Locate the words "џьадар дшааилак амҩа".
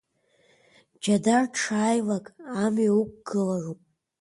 1.03-2.93